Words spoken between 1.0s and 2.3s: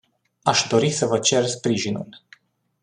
vă cer sprijinul.